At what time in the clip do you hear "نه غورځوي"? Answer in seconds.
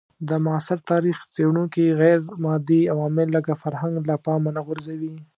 4.57-5.13